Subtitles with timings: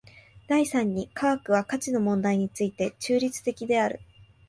[0.47, 3.99] 第三に科学は価値の問題について中立的である。